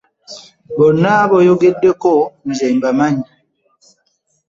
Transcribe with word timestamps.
Bonna 0.77 1.13
b'oyogeddeko 1.29 2.13
nze 2.49 2.67
mbamanyi. 2.75 3.25